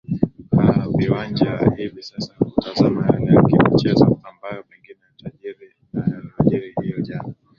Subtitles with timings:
[0.59, 7.33] aa viwanja hivi sasa kutazama yale yakimichezo ambayo pengine yatajiri na yaliyojiri hiyo jana